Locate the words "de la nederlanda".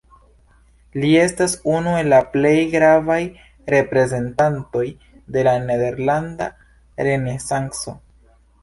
5.37-6.51